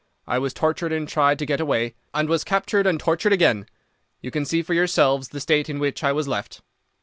I 0.25 0.39
was 0.39 0.51
tortured 0.51 0.91
and 0.91 1.07
tried 1.07 1.37
to 1.37 1.45
get 1.45 1.59
away, 1.61 1.93
and 2.11 2.27
was 2.27 2.43
captured 2.43 2.87
and 2.87 2.99
tortured 2.99 3.33
again. 3.33 3.67
You 4.19 4.31
can 4.31 4.45
see 4.45 4.63
for 4.63 4.73
yourselves 4.73 5.29
the 5.29 5.39
state 5.39 5.69
in 5.69 5.77
which 5.77 6.03
I 6.03 6.11
was 6.11 6.27
left. 6.27 6.63